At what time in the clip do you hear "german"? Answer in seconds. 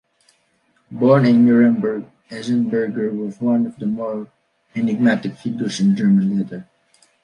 5.95-6.39